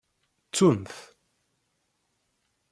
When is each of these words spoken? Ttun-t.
Ttun-t. 0.47 0.93